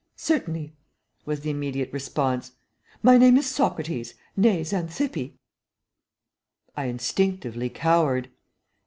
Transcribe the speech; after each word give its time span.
"Certainly," 0.15 0.73
was 1.25 1.41
the 1.41 1.51
immediate 1.51 1.93
response. 1.93 2.53
"My 3.03 3.19
name 3.19 3.37
is 3.37 3.45
Socrates, 3.45 4.15
nee 4.35 4.63
Xanthippe." 4.63 5.35
I 6.75 6.85
instinctively 6.85 7.69
cowered. 7.69 8.29